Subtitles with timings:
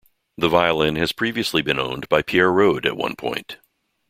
[0.35, 3.57] The violin has been previously owned by Pierre Rode at one point.